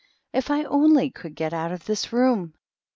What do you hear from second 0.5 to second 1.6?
only could get